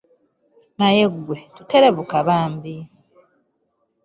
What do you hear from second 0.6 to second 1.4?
Naye ggwe